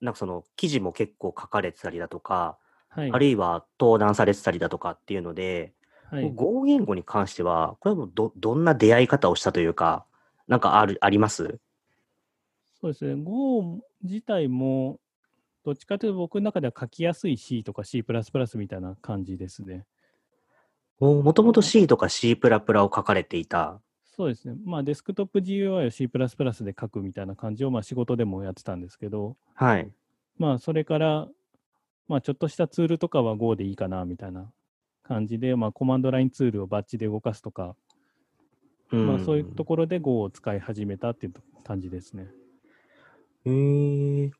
[0.00, 5.72] なんかその記事も結構書かれてたりだとか、はいあるいは登壇されてたりだとかっていうので、
[6.10, 6.32] はい。
[6.32, 10.06] Go 言語に関しては、これはもうど、どんな出会い方をしたというか、
[10.48, 11.60] なんかある、あります？
[12.80, 13.22] そうですね。
[13.22, 14.98] Go 自体も、
[15.64, 18.02] どっちかというと僕の中では書きやすい C とか C++
[18.56, 19.86] みたいな感じですね。
[20.98, 23.80] もともと C とか C++ を書かれていた。
[24.16, 24.56] そうですね。
[24.64, 26.08] まあ、デスクトップ GUI を C++
[26.64, 29.90] で書くみたいな感じを、まあ、仕事でもやってたんですけど、はい。
[30.36, 31.28] まあ、それから、
[32.08, 34.50] まあ、ちょっとしたツールとかは Go でいいかな、みたいな
[35.04, 37.76] 感じで、まあ、コマンドラインツールをバッチで動かすとか、
[38.90, 42.28] まあ、そういうところで Go を使い始めたっていう感じですね。
[43.44, 44.30] へー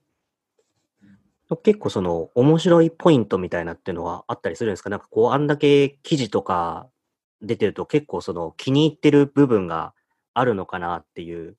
[1.64, 4.90] 結構その面白いポイントみたいなっていうのはあったりするんですか？
[4.90, 6.88] なんかこうあんだけ記事とか
[7.42, 9.94] 出てると結構その気に入ってる部分が
[10.34, 11.56] あるのかなっていう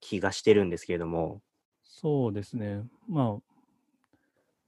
[0.00, 1.40] 気がしてるんですけれども。
[1.82, 2.82] そうですね。
[3.08, 3.42] まあ、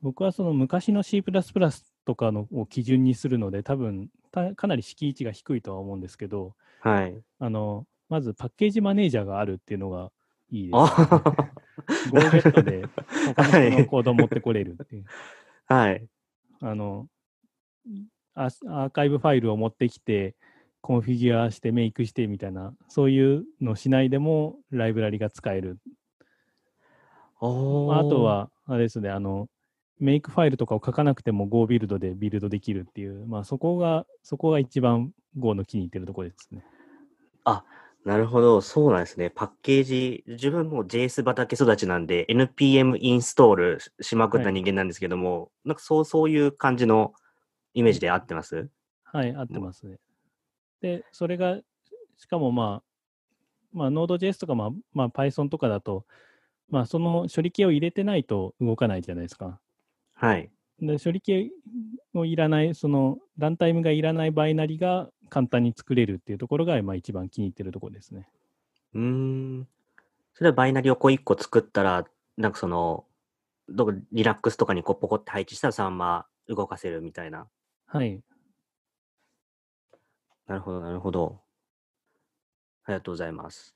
[0.01, 1.23] 僕はその昔の C++
[2.05, 7.15] とかのを基準にするので、多分たかなり敷居値が低いとは思うんですけど、はい。
[7.39, 10.11] あのまずパッケージマネージャーがあるっていうのが
[10.51, 11.33] いいです、あ
[12.13, 12.21] ね。
[12.21, 12.87] GoGet で
[13.35, 15.05] 他の人のコードを持ってこれるっていう。
[15.67, 16.07] はい。
[16.61, 17.09] あの
[18.35, 20.35] アーカイブファイルを持ってきて、
[20.85, 25.79] コンフィギュアしてメイクしてみたいな、そういうのしないでもライブラリが使える。
[27.41, 29.49] あと、は、あれですね、あの、
[29.99, 36.63] メイクファイルとかを書かなくても Go ビルドでビルドできるっていう、まあそこが、そこが一番 Go の気に入ってるところですね。
[38.05, 38.61] なるほど。
[38.61, 39.31] そうなんですね。
[39.31, 47.15] パッケージ、自分も JS 畑育ちなんで NPM インストールしまくったはい人間なんですけども、なんかそう、そういう感じの
[47.73, 48.69] イメージで合ってます？
[49.05, 49.97] はい、合ってますね。
[50.85, 51.59] で、それが、
[52.19, 52.83] しかもまあ、
[53.73, 56.05] まあ、Node.js とか、まあ、まあ、Python とかだと、
[56.69, 59.59] まあ、その処理系を入れてないと動かないじゃないですか。
[60.13, 60.51] はい。
[60.83, 61.51] で、処理系
[62.13, 68.29] をいらない、その、ランタイムがいらないバイナリが簡単に作れるっていうところが、まあ、一番気に入ってるところですね。
[68.93, 69.69] うーん。
[70.35, 72.05] それはバイナリをこう1個作ったら、
[72.37, 73.07] なんかその、
[73.71, 77.49] どこリラックスとかにこうポコって配置したらそのまま動かせるみたいな。
[77.87, 78.21] はい。
[80.47, 81.41] なるほど、なるほど。
[82.85, 83.75] ありがとうございます。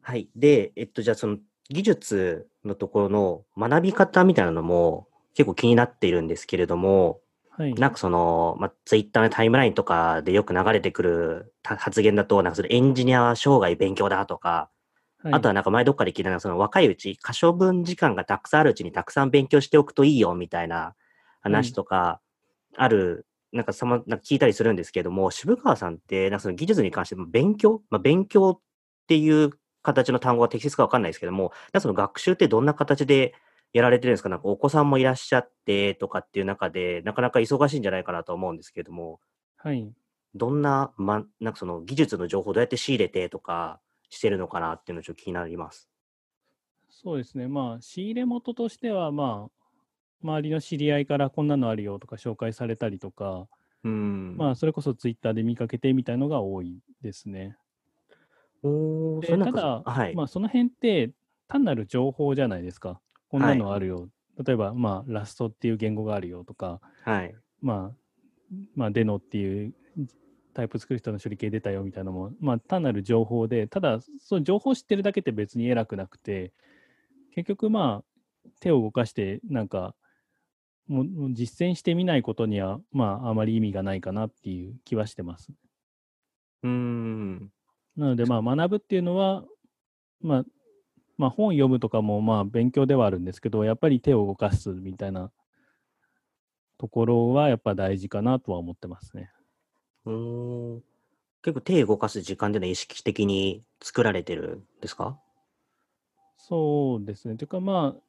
[0.00, 0.28] はい。
[0.36, 7.74] で、えっと、じゃあその技術のところの学び方みたいなのも結構気になっているんですけれども、はい。
[7.74, 14.70] なんかその、まあ、ツイッターのタイムラインとかでよく流れてくるた発言だと、なんかそれエンジニアは生涯勉強だとか、
[15.22, 20.94] はい、あとはなんか前どっかで聞いたのは、その若いうち、可処分時間がたくさんあるうちにたくさん勉強しておくといいよみたいな
[21.40, 22.20] 話とか、
[22.76, 28.60] ある、なんかさま、なんか聞いたりするんですけども、渋川さんって、なんかその技術に関して勉強、まあ、勉強っ
[29.06, 29.50] ていう
[29.82, 33.34] 形の単語が適切かわかんないですけども、なんかその学習ってどんな形で
[33.72, 34.28] やられてるんですか？
[34.28, 39.20] なんかお子さんもいらっしゃってとかっていう中で、なかなか忙しいんじゃないかなと思うんですけども、
[39.56, 39.94] はい。
[40.34, 45.88] どんな、ま、なんかその技術の情報をどうやって仕入れてとかしてるのかなっていうのがちょっと気になります。
[46.90, 47.48] そうですね。
[47.48, 49.57] まあ、仕入れ元としては、まあ、
[50.22, 53.46] 周りの知り合いからこんなのあるよとか紹介されたりとか、
[53.84, 54.36] うん。
[54.36, 57.56] まあ、それこそツイッターで見かけてみたいのが多いですね。
[58.62, 60.14] おー、でただ、はい。
[60.14, 61.12] まあ、その辺って
[61.46, 63.00] 単なる情報じゃないですか。
[63.28, 64.08] こんなのあるよ。
[64.44, 67.34] 例えば、まあ、ラストっていう言語があるよとか、はい。
[67.60, 69.74] まあ、まあ、デノっていう
[70.54, 76.52] タイプスクリプトの処理系出たよみたいなのも、まあ、単なる情報で、ただ、その情報を知ってるだけって別に偉くなくて、
[77.32, 79.94] 結局、まあ、手を動かして、なんか、
[80.88, 85.52] もう実践してみないことには、まあ、あまり意味がないかなっていう気はしてます。
[86.62, 87.52] うーん。
[87.96, 89.44] なので、まあ、学ぶっていうのは、
[90.20, 90.44] まあ、
[91.16, 95.30] まあ、本読むとかも、まあ、勉強ではあるんですけど、やっぱり手を動かすみたいな
[96.78, 99.30] ところは、やっぱ大事かなとは思ってますね。
[100.06, 100.82] うーん。
[101.42, 105.20] 結構手動かす時間っていうのは意識的に作られてるんですか？
[106.36, 107.36] そうですね。
[107.36, 108.02] というか、まあ、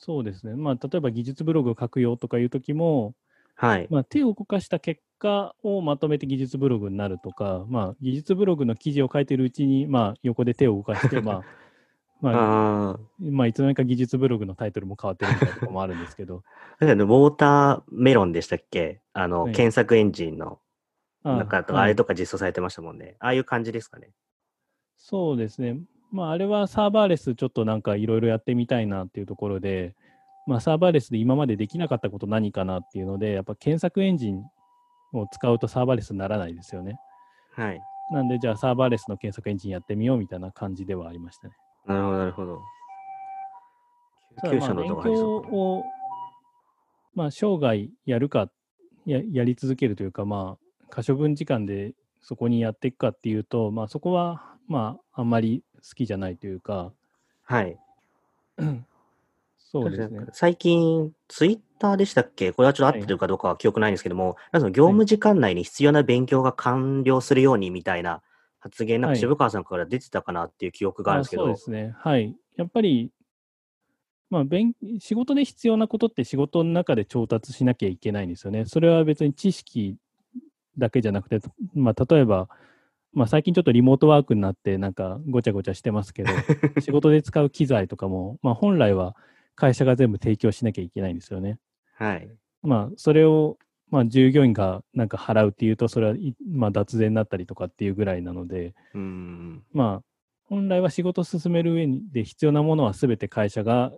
[0.00, 0.54] そうですね。
[0.56, 3.14] まあ、例えば技術ブログを書くよとかいうときも、
[3.54, 3.86] はい。
[3.90, 11.44] まあ、手を動かした結果をまとめて技術ブログになるとか、まあ、技術ブログの記事を書いてるうちに、まあ、横で手を動かして、 まあ、
[12.22, 13.00] まあ、ああ。
[13.20, 16.42] まあ、いつの間にか技術ブログのタイトルも変わってるみたいなところもあるんですけど、
[16.78, 19.02] あれウォーターメロンでしたっけ？
[19.12, 20.58] あの、はい検索エンジンの
[21.22, 23.16] あ中とか、はいあれとか実装されてましたもんね。
[23.18, 24.10] ああいう感じですかね。
[24.96, 25.80] そうですね。
[26.12, 29.94] まあ、あれはサーバーレスちょっとなんかいろいろやってみたいなっていうところで、
[30.46, 34.44] まあ、サーバーレスで今までできなかったこと何かなっていうので、やっぱ検索エンジン
[35.12, 36.98] を使うとサーバーレスにならないですよね。
[37.54, 37.80] はい。
[38.12, 41.54] なんで、じゃあサーバーレスの検索エンジンやってみようみたいな感じではありましたね。
[41.86, 42.60] なるほど、なるほど。
[44.42, 45.56] 救急車の音が入り強そう。
[45.56, 45.84] を、
[47.14, 48.50] まあ、生涯やるか
[49.06, 56.92] や、やり続けるというか、まあ、可処分時間でそこにやっていくかっていうと、まあ、そこは、まあ、あんまり好きじゃないというか、
[57.42, 57.78] はい。
[59.58, 60.26] そうですね。
[60.32, 62.52] 最近、ツイッターでしたっけ？
[62.52, 68.22] これはちょっと合ってるかどうかは記憶ないんですけども、なんかその業務時間内に必要な勉強が完了するようにみたいな
[68.58, 71.94] 発言、なんかはい渋川さんから出てたかなっていう記憶があるんですけど、あそうですね。
[71.98, 72.36] はい。
[72.56, 73.12] やっぱり、
[74.28, 78.64] まあ、勉仕事で必要なことって仕事の中で調達しなきゃいけないんですよね。
[78.64, 79.96] それは別に知識
[80.78, 81.40] だけじゃなくて、
[81.74, 82.48] まあ、例えば、
[83.12, 86.32] まあ、最近ちょっとリモートワークになって、なんかごちゃごちゃしてますけど、
[86.80, 89.16] 仕事で使う機材とかも、まあ、本来は
[89.54, 91.58] 会社が全部提供しなきゃいけないんですよね。
[91.94, 92.30] はい。
[92.62, 99.64] まあ、それを、まあ、従業員がなんか払うっていうと、それは、いまあ、脱税になったりとかっていうぐらいなので、うーん。
[99.72, 100.04] まあ、
[100.44, 103.92] 本来は仕事を進める上で必要なものは全て会社が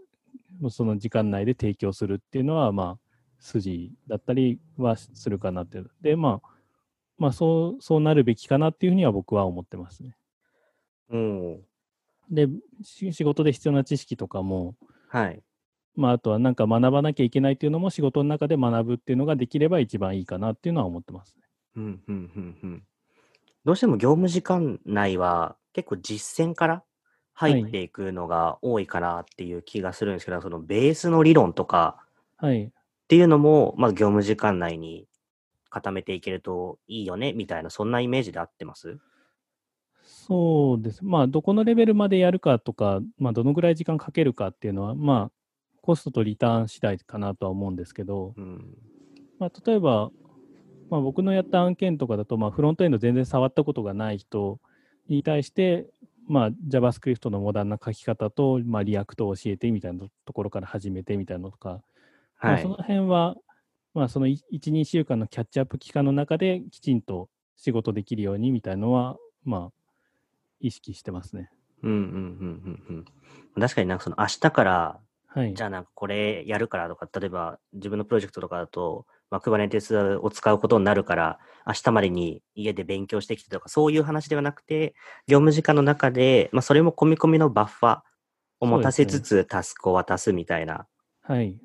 [0.71, 2.99] その時間内で提供するっていうのは、まあ、
[3.41, 5.91] 筋だったりはするかなっていう。
[6.01, 6.49] で、まあ、
[7.23, 10.17] まあ、そう、そうなるべきかなっていうふうには僕は思ってますね。
[11.09, 11.61] うん。
[12.29, 12.49] で、
[12.83, 14.75] し仕事で必要な知識とかも、
[15.07, 15.41] はい。
[15.95, 21.43] まあ、あとはなんか学ばなきゃいけないっていうのも仕事の中で学ぶっていうのができれば一番いいかなっていうのは思ってますね。
[21.77, 22.83] うん、うん、うん、うん。
[23.65, 26.83] どうしても業務時間内は結構実践から
[27.35, 32.05] 入っていくのが多いかなっていう気がするんですけど、そのベースの理論とか
[32.39, 32.65] はい。
[32.65, 32.71] っ
[33.07, 35.07] ていうのも、まあ業務時間内に
[35.73, 38.99] 固めていけるといいよね、みたいな、そんなイメージで合ってます？
[40.05, 41.03] そうです。
[41.03, 45.33] まあ、どこのレベルまでやるかとか、まあ、どのぐらい時間かけるかっていうのは、まあ、
[45.81, 48.77] コストとリターン次第かなとは思うんですけど、うん。
[49.39, 50.11] まあ、例えば、
[50.91, 54.61] まあ、僕のやった案件とかだと、まあ、フロントエンド全然触ったことがない人
[55.09, 55.87] に対して、
[56.29, 61.81] まあ、JavaScript のモダンな書き方と、まあ、 React を教えてみたいなところから始めてみたいなのとか、
[62.41, 62.77] まあ、はいその。
[62.77, 63.37] 辺は、
[63.95, 69.73] まあ、その1、2週間のキャッチアップ期間の中できちんと仕事できるようにみたいのは、まあ、
[70.61, 71.51] 意識してますね。
[71.83, 73.05] うんうんうんうん
[73.57, 73.61] うん。
[73.61, 75.63] 確かになんかその明日から、はいじ。
[75.63, 84.95] ゃあなんかこれやるからとか、例えば自分のプロジェクトとかだと、まあ、Kubernetes を使うことになるから、明日までに家で勉強してきてとか、そういう話ではなくて、
[85.27, 88.01] 業務時間の中で、まあ、それも込み込みのバッファ
[88.61, 90.87] を持たせつつ、タスクを渡すみたいな、
[91.23, 91.59] はい。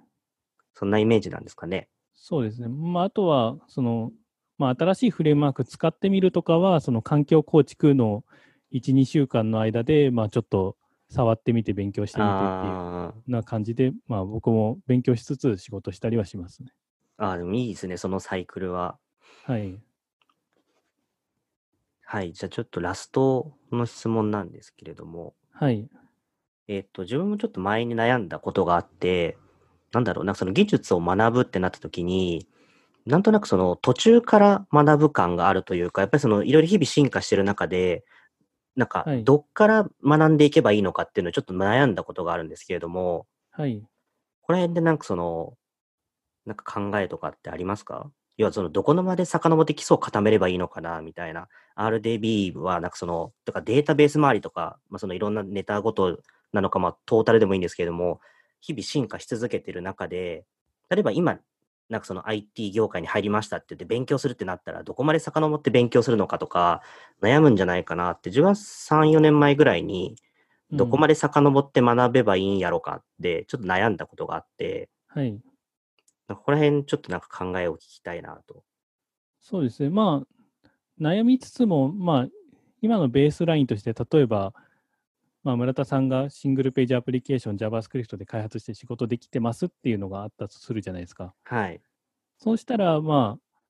[0.74, 1.90] そんなイメージなんですかね。
[2.18, 2.68] そうですね。
[2.68, 4.12] まあ、あとは、その、
[4.58, 8.26] まあ、新しいフレームワーク使ってみるとかは、その環境構築の
[8.72, 10.76] 1、2週間の間で、まあ、ちょっと
[11.10, 12.70] 触ってみて勉強してみてってい
[13.30, 16.74] うな感じで、まあ、僕も勉強しつつ仕事したりはしますね。
[17.18, 18.98] あー、でもいいですね、そのサイクルは。
[19.46, 19.80] はい。
[22.02, 25.88] はい、じゃあちょっとラストの質問なんですけれども、はい。
[26.68, 29.38] えっと、自分もちょっと前に悩んだことがあって、
[29.94, 32.48] なんだろう、なその技術を学ぶってなった時に、
[33.06, 38.04] なんとなくその途中から学ぶ感があるというか、やっぱりそのいろいろ日々進化してる中で、
[38.76, 43.82] なんかはいどっから学んでいけばいいのかっていうのをちょっと悩んだことがあるんですけれども、はい。
[44.42, 45.54] この辺でなんかその、
[46.46, 48.12] なんか考えとかってありますか？
[48.38, 51.48] 要はそのどこのまで遡って基礎を固めればいいのかなみたいな。
[51.76, 56.20] RDB はなんかその、とかデータベース周りとか、まあ、そのいろんなネタごと
[56.54, 58.20] なのか、まあトータルでもいいんですけれども、
[58.62, 60.46] 日々進化し続けてる中で、
[60.90, 61.40] 例えば今、
[61.90, 66.82] なんかその IT 業界に入りましたって言って勉強するってなったら、どこまで遡って勉強するのかとか、
[67.22, 70.16] 悩むんじゃないかなって、自分は3、4年前ぐらいに、
[70.72, 75.40] どこまで、で遡って学べばいいんやろかって、ちょっと悩んだことがあって、はい。
[76.28, 78.64] ここら辺ちょっとなんか考えを聞きたいなと。
[79.40, 79.90] そうですね。
[79.90, 80.68] まあ、
[81.02, 82.28] 悩みつつも、まあ、
[82.82, 84.54] 今のベースラインとして、例えば、
[85.44, 91.34] まあ、村田さんがシングルページアプリケーション JavaScript で開発して仕事できてますっていうのがあったとするじゃないですか。
[91.44, 91.82] はい。
[92.38, 93.62] そうしたら、まあ、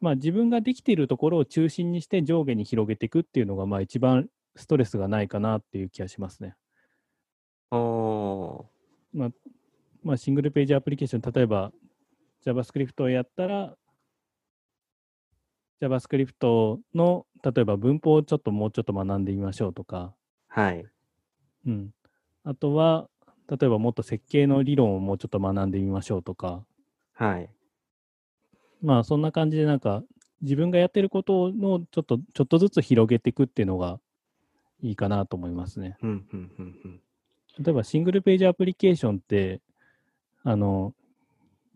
[0.00, 6.54] まあ、自分ができているところを中心にして上下に広げていくっていうのが、まあ、一番ストレスがないかなっていう気がしますね。
[7.70, 9.32] おー。
[10.02, 11.72] まあ、シングルページアプリケーション、例えば
[12.44, 13.76] JavaScript をやったら、
[15.82, 20.14] JavaScript の例えば文法をちょっともうちょっと学んでみましょうとか、
[20.50, 20.84] はい。
[21.66, 21.94] うん、
[22.44, 23.08] あとは、
[23.48, 26.64] 例えばもっと設計の理論をもうちょっと学んでみましょうとか、
[27.14, 27.50] はい。
[28.82, 30.02] まあそんな感じでなんか
[30.42, 34.00] 自分がやってることのちょっとちょっとずつ広げていくっていうのが
[34.82, 35.98] いいかなと思いますね。
[36.02, 37.00] うん、うん、うん、うん。
[37.58, 39.60] 例えばシングルページアプリケーションって、
[40.44, 40.94] あの、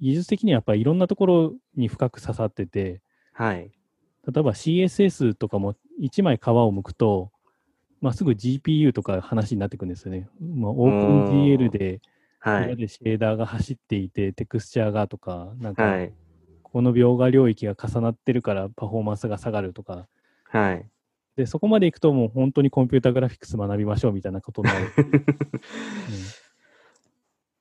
[0.01, 3.03] 技術的にはやっぱりいろんなところに深く刺さってて、
[3.33, 3.71] はい。
[4.27, 7.31] 例えば CSS とかも1枚皮を剥くと、
[8.05, 10.29] まあ、すぐ GPU とか話になってくるんですよね。
[10.41, 12.01] まあ、OpenGL で
[12.39, 12.65] はい。
[12.67, 16.13] 裏でシェーダーが走っていて、テクスチャーがとか、なんか、はい。
[16.63, 20.07] この描画領域が重なってるからパフォーマンスが下がるとか、
[20.51, 20.87] はい。
[21.37, 24.93] で、そこまでいくともう本当にコンピュータグラフィックス学びましょうみたいなことになる。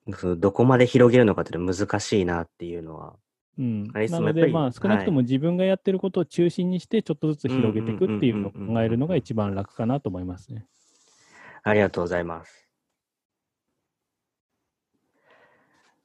[0.18, 3.16] そのどこまで広げるのかっていうのは難しいなっていうのは。
[3.58, 10.66] うん、なので、まあ、少なくとも自分がやってることを中心にして、ちょっとずつ広げていくっていうのを考えるのが一番楽かなと思いますね。
[11.62, 12.68] ありがとうございます。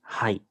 [0.03, 0.43] はい。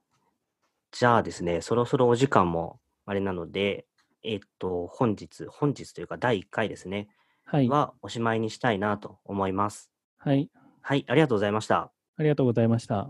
[0.92, 3.86] じゃあですね、そろそろお時間もあれなので、
[4.24, 7.10] えっと、本日、本日というか第1回ですね、
[7.46, 7.70] はい。
[7.70, 9.92] はおしまいにしたいなと思います。
[10.18, 10.50] はい。
[10.82, 11.92] はい、ありがとうございました。
[12.18, 13.10] ありがとうございました。